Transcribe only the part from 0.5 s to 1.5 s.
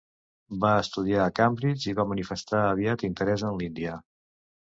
Va estudiar a